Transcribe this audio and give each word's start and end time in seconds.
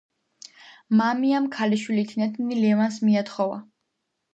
მამიამ 1.01 1.47
ქალიშვილი 1.59 2.09
თინათინი 2.15 2.61
ლევანს 2.67 3.03
მიათხოვა. 3.09 3.67